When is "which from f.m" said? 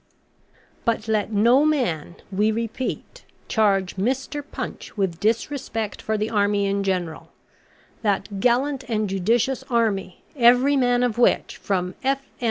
11.19-12.19